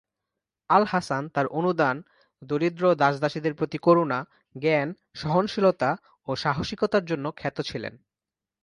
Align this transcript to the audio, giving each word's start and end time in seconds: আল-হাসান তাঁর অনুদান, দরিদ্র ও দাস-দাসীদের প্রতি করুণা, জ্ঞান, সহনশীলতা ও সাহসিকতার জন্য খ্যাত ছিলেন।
আল-হাসান 0.69 1.29
তাঁর 1.29 1.47
অনুদান, 1.47 1.95
দরিদ্র 2.41 2.83
ও 2.85 2.95
দাস-দাসীদের 2.95 3.53
প্রতি 3.53 3.77
করুণা, 3.77 4.19
জ্ঞান, 4.55 4.93
সহনশীলতা 5.13 5.89
ও 6.27 6.35
সাহসিকতার 6.35 7.05
জন্য 7.05 7.31
খ্যাত 7.35 7.61
ছিলেন। 7.61 7.93